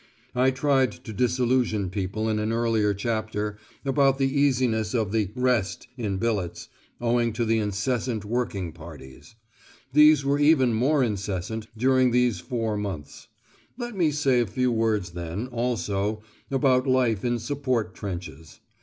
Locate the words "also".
15.49-16.23